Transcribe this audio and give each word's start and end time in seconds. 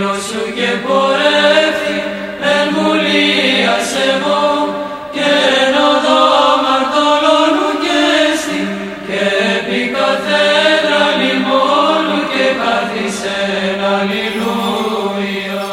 Μακάριος 0.00 0.16
ανήρος 0.16 0.24
σου 0.24 0.44
και 0.56 0.70
πορεύτη 0.86 1.96
εν 2.52 2.66
βουλίας 2.76 3.88
εγώ 4.10 4.44
και 5.14 5.28
εν 5.60 5.74
οδό 5.90 6.24
μαρτωλώνου 6.64 7.70
και 7.84 8.00
στη 8.40 8.60
και 9.06 9.22
επί 9.56 9.80
καθένα 9.96 11.00
λιμόνου 11.20 12.20
και 12.32 12.46
καθισεν 12.60 13.80
αλληλούια. 13.94 15.68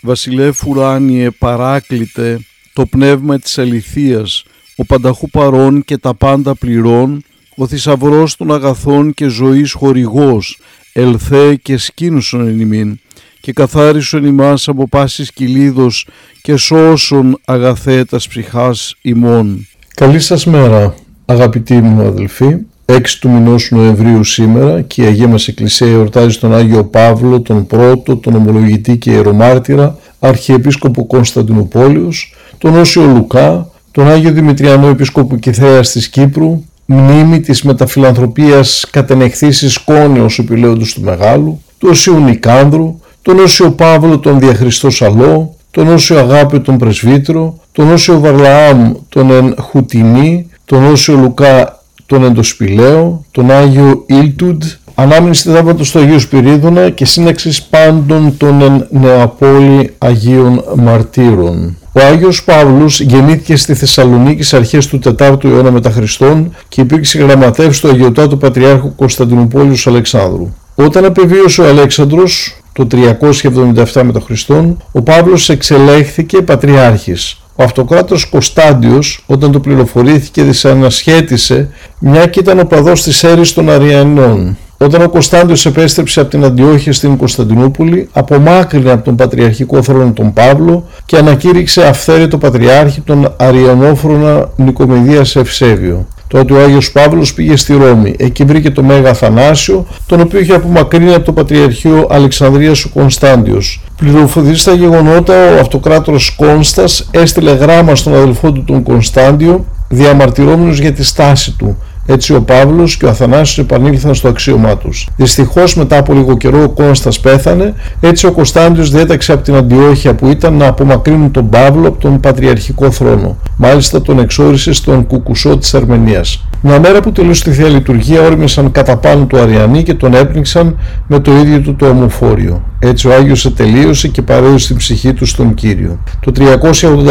Βασιλεύ 0.00 0.52
ουράνιε 0.66 1.30
παράκλητε 1.30 2.40
το 2.72 2.86
πνεύμα 2.86 3.38
της 3.38 3.58
αληθείας, 3.58 4.44
ο 4.76 4.84
πανταχού 4.84 5.30
παρών 5.30 5.84
και 5.84 5.98
τα 5.98 6.14
πάντα 6.14 6.54
πληρών, 6.54 7.24
ο 7.56 7.66
θησαυρός 7.66 8.36
των 8.36 8.52
αγαθών 8.52 9.14
και 9.14 9.26
ζωής 9.26 9.72
χορηγός, 9.72 10.58
ελθέ 10.92 11.54
και 11.54 11.76
σκήνουσον 11.76 12.46
εν 12.46 12.60
ημίν, 12.60 12.98
και 13.46 13.52
καθάρισον 13.52 14.24
ημάς 14.24 14.68
από 14.68 14.88
πάσης 14.88 15.32
κυλίδος 15.32 16.06
και 16.42 16.56
σώσον 16.56 17.40
αγαθέ 17.44 18.04
τας 18.04 18.28
ψυχάς 18.28 18.94
ημών. 19.02 19.68
Καλή 19.94 20.20
σας 20.20 20.46
μέρα 20.46 20.94
αγαπητοί 21.24 21.74
μου 21.74 22.06
αδελφοί. 22.06 22.56
6 22.84 23.18
του 23.20 23.28
μηνός 23.28 23.70
Νοεμβρίου 23.70 24.24
σήμερα 24.24 24.80
και 24.80 25.02
η 25.02 25.06
Αγία 25.06 25.28
μας 25.28 25.48
Εκκλησία 25.48 25.86
εορτάζει 25.86 26.38
τον 26.38 26.54
Άγιο 26.54 26.84
Παύλο, 26.84 27.40
τον 27.40 27.66
πρώτο, 27.66 28.16
τον 28.16 28.34
ομολογητή 28.34 28.96
και 28.96 29.10
ιερομάρτυρα, 29.10 29.98
Αρχιεπίσκοπο 30.18 31.06
Κωνσταντινούπολιος, 31.06 32.34
τον 32.58 32.76
Όσιο 32.76 33.04
Λουκά, 33.06 33.70
τον 33.90 34.08
Άγιο 34.08 34.32
Δημητριανό 34.32 34.86
Επίσκοπο 34.86 35.36
Κιθέας 35.36 35.90
της 35.90 36.08
Κύπρου, 36.08 36.64
μνήμη 36.86 37.40
της 37.40 37.62
μεταφιλανθρωπίας 37.62 38.86
κατενεχθήσης 38.90 39.78
κόνεως 39.78 40.38
επιλέοντος 40.38 40.94
του 40.94 41.00
Μεγάλου, 41.00 41.60
του 41.78 41.88
Όσιου 41.90 42.18
Νικάνδρου, 42.18 43.00
τον 43.26 43.38
Όσιο 43.38 43.70
Παύλο 43.70 44.18
τον 44.18 44.38
Διαχριστό 44.38 44.90
Σαλό, 44.90 45.54
τον 45.70 45.88
Όσιο 45.88 46.18
Αγάπη 46.18 46.60
τον 46.60 46.78
Πρεσβύτερο, 46.78 47.58
τον 47.72 47.92
Όσιο 47.92 48.20
Βαρλαάμ 48.20 48.92
τον 49.08 49.30
Εν 49.30 49.54
Χουτινή, 49.58 50.50
τον 50.64 50.84
Όσιο 50.84 51.14
Λουκά 51.14 51.82
τον 52.06 52.24
Εντοσπηλαίο, 52.24 53.24
τον 53.30 53.50
Άγιο 53.50 54.04
Ήλτουντ, 54.06 54.62
ανάμνηση 54.94 55.48
θαύματος 55.50 55.90
του 55.90 55.98
Αγίου 55.98 56.20
Σπυρίδωνα 56.20 56.90
και 56.90 57.04
σύναξης 57.04 57.62
πάντων 57.62 58.36
των 58.36 58.62
εν 58.62 58.86
Νεαπόλη 58.90 59.94
Αγίων 59.98 60.64
Μαρτύρων. 60.76 61.76
Ο 61.92 62.00
Άγιος 62.00 62.44
Παύλος 62.44 63.00
γεννήθηκε 63.00 63.56
στη 63.56 63.74
Θεσσαλονίκη 63.74 64.42
σε 64.42 64.56
αρχές 64.56 64.86
του 64.86 65.00
4ου 65.18 65.44
αιώνα 65.44 65.70
μετά 65.70 65.90
Χριστόν 65.90 66.54
και 66.68 66.80
υπήρξε 66.80 67.18
γραμματεύς 67.18 67.80
του 67.80 67.88
Αγιωτάτου 67.88 68.38
Πατριάρχου 68.38 68.94
Κωνσταντινούπολιου 68.94 69.76
Αλεξάνδρου. 69.84 70.54
Όταν 70.74 71.04
απεβίωσε 71.04 71.62
ο 71.62 71.68
Αλέξανδρος 71.68 72.55
το 72.76 72.86
377 72.90 74.02
μετά 74.02 74.20
Χριστόν, 74.20 74.82
ο 74.92 75.02
Παύλος 75.02 75.48
εξελέχθηκε 75.48 76.42
πατριάρχης. 76.42 77.40
Ο 77.56 77.62
αυτοκράτορ 77.62 78.18
Κωνσταντιος 78.30 79.24
όταν 79.26 79.52
το 79.52 79.60
πληροφορήθηκε 79.60 80.42
δυσανασχέτησε 80.42 81.68
μια 81.98 82.26
και 82.26 82.40
ήταν 82.40 82.58
ο 82.58 82.64
παδός 82.64 83.02
της 83.02 83.24
αίρης 83.24 83.52
των 83.52 83.70
Αριανών. 83.70 84.56
Όταν 84.78 85.02
ο 85.02 85.08
Κωνσταντιος 85.08 85.66
επέστρεψε 85.66 86.20
από 86.20 86.30
την 86.30 86.44
Αντιόχεια 86.44 86.92
στην 86.92 87.16
Κωνσταντινούπολη, 87.16 88.08
απομάκρυνε 88.12 88.90
από 88.90 89.04
τον 89.04 89.16
πατριαρχικό 89.16 89.82
θρόνο 89.82 90.12
τον 90.12 90.32
Παύλο 90.32 90.88
και 91.06 91.16
ανακήρυξε 91.16 91.86
αυθαίρετο 91.86 92.38
πατριάρχη 92.38 93.00
τον 93.00 93.34
Αριανόφρονα 93.36 94.50
Νικομεδίας 94.56 95.36
Ευσέβιο. 95.36 96.06
Τότε 96.28 96.52
ο 96.52 96.62
Άγιος 96.62 96.92
Παύλος 96.92 97.34
πήγε 97.34 97.56
στη 97.56 97.72
Ρώμη. 97.72 98.14
Εκεί 98.18 98.44
βρήκε 98.44 98.70
το 98.70 98.82
Μέγα 98.82 99.10
Αθανάσιο, 99.10 99.86
τον 100.06 100.20
οποίο 100.20 100.40
είχε 100.40 100.54
απομακρύνει 100.54 101.14
από 101.14 101.24
το 101.24 101.32
Πατριαρχείο 101.32 102.06
Αλεξανδρίας 102.10 102.84
ο 102.84 102.88
Κωνσταντιος. 102.88 103.80
Πληροφορηθεί 103.96 104.54
στα 104.54 104.72
γεγονότα, 104.72 105.56
ο 105.56 105.60
αυτοκράτορος 105.60 106.34
Κόνστας 106.36 107.08
έστειλε 107.10 107.52
γράμμα 107.52 107.94
στον 107.94 108.14
αδελφό 108.14 108.52
του 108.52 108.64
τον 108.64 108.82
Κωνσταντιο, 108.82 109.64
διαμαρτυρόμενος 109.88 110.78
για 110.78 110.92
τη 110.92 111.04
στάση 111.04 111.54
του. 111.58 111.78
Έτσι 112.06 112.34
ο 112.34 112.42
Παύλος 112.42 112.96
και 112.96 113.04
ο 113.04 113.08
Αθανάσιος 113.08 113.58
επανήλθαν 113.58 114.14
στο 114.14 114.28
αξίωμά 114.28 114.76
τους. 114.76 115.08
Δυστυχώς 115.16 115.76
μετά 115.76 115.98
από 115.98 116.12
λίγο 116.12 116.36
καιρό 116.36 116.62
ο 116.62 116.68
Κόνστας 116.68 117.20
πέθανε, 117.20 117.74
έτσι 118.00 118.26
ο 118.26 118.32
Κωνσταντιος 118.32 118.90
διέταξε 118.90 119.32
από 119.32 119.42
την 119.42 119.54
Αντιόχεια 119.54 120.14
που 120.14 120.28
ήταν 120.28 120.54
να 120.54 120.66
απομακρύνουν 120.66 121.30
τον 121.30 121.48
Παύλο 121.48 121.88
από 121.88 121.98
τον 121.98 122.20
πατριαρχικό 122.20 122.90
θρόνο. 122.90 123.36
Μάλιστα 123.56 124.02
τον 124.02 124.18
εξόρισε 124.18 124.72
στον 124.72 125.06
Κουκουσό 125.06 125.56
της 125.56 125.74
Αρμενίας. 125.74 126.44
Μια 126.60 126.80
μέρα 126.80 127.00
που 127.00 127.12
τελείωσε 127.12 127.44
τη 127.44 127.50
Θεία 127.50 127.68
Λειτουργία 127.68 128.22
όρμησαν 128.22 128.72
κατά 128.72 128.96
πάνω 128.96 129.24
του 129.24 129.38
Αριανοί 129.38 129.82
και 129.82 129.94
τον 129.94 130.14
έπνιξαν 130.14 130.78
με 131.06 131.20
το 131.20 131.36
ίδιο 131.36 131.60
του 131.60 131.76
το 131.76 131.86
ομοφόριο. 131.86 132.62
Έτσι 132.78 133.08
ο 133.08 133.14
Άγιος 133.14 133.44
ετελείωσε 133.44 134.08
και 134.08 134.22
παρέδωσε 134.22 134.66
την 134.66 134.76
ψυχή 134.76 135.12
του 135.12 135.26
στον 135.26 135.54
Κύριο. 135.54 135.98
Το 136.20 136.32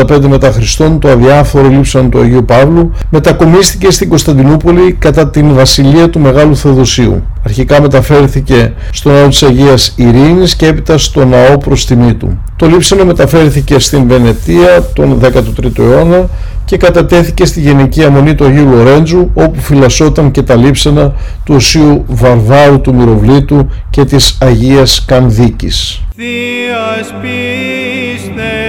385 0.10 0.26
μετά 0.28 0.52
Χριστόν 0.52 1.00
το 1.00 1.10
αδιάφορο 1.10 1.68
λείψαν 1.68 2.10
του 2.10 2.20
Αγίου 2.20 2.46
Παύλου 2.46 2.92
μετακομίστηκε 3.10 3.92
στην 3.92 4.10
Κωνσταντινούπολη 4.10 4.94
κατά 5.00 5.30
την 5.30 5.54
βασιλεία 5.54 6.10
του 6.10 6.20
Μεγάλου 6.20 6.56
Θεοδοσίου. 6.56 7.24
Αρχικά 7.48 7.82
μεταφέρθηκε 7.82 8.74
στο 8.92 9.10
ναό 9.12 9.28
της 9.28 9.44
Αγίας 9.44 9.94
Ειρήνης 9.96 10.56
και 10.56 10.68
έπειτα 10.68 10.98
στο 10.98 11.26
ναό 11.26 11.58
προς 11.58 11.86
τιμή 11.86 12.14
του. 12.14 12.44
Το 12.56 12.66
λείψανο 12.66 13.06
μεταφέρθηκε 13.06 13.80
στην 13.80 14.08
Βενετία 14.08 14.90
τον 14.94 15.20
13ο 15.22 15.80
αιώνα 15.80 16.30
και 16.66 16.78
κατατέθηκε 16.78 17.46
στη 17.46 17.60
Γενική 17.62 18.04
Αμονή 18.04 18.36
του 18.36 18.46
Αγίου 18.46 18.70
Λορέντζου 18.70 19.30
όπου 19.34 19.60
φυλασσόταν 19.60 20.32
και 20.32 20.42
τα 20.42 20.56
λείψανα 20.56 21.14
του 21.44 21.56
Οσίου 21.56 22.04
Βαρβάρου 22.08 22.82
του 22.82 22.96
Μυροβλήτου 22.96 23.70
και 23.90 24.06
της 24.06 24.38
Αγίας 24.42 25.06
Κανδίκης. 25.08 26.02
Θείας 26.16 27.14
πίστεως 27.22 28.62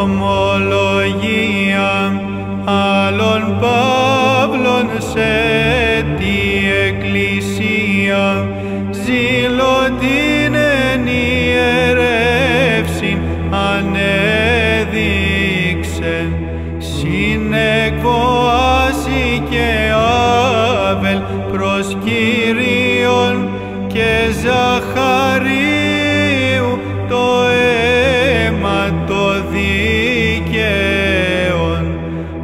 ομολογία 0.00 0.52
άλλων 2.64 3.58
Παύλων 3.60 4.88
σε 5.12 5.38
τη 5.42 5.47
Εκκλησία 7.08 8.48
ζήλω 8.90 9.78
την 10.00 10.54
ενιερεύση 10.94 11.18
ανέδειξε 13.50 14.68
συνεκβοάση 16.78 17.92
και 19.50 19.92
άβελ 20.90 21.20
προς 21.52 21.96
Κύριον 22.04 23.48
και 23.86 24.10
Ζαχαρίου 24.42 25.50
το 27.08 27.26
αίμα 28.46 29.04
το 29.06 29.24
δικαίον. 29.50 30.38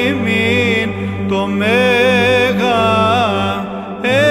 ημίν 0.08 0.90
το 1.28 1.46
Μέγα 1.46 2.86
ελέος. 4.02 4.28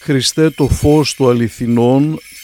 Χριστέ 0.00 0.50
το 0.50 0.68
φως 0.68 1.14
του 1.14 1.28
αληθινών, 1.28 2.18